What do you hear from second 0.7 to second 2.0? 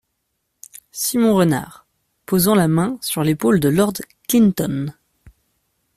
Simon Renard,